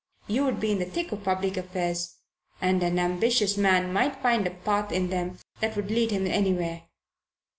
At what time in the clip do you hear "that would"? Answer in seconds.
5.59-5.91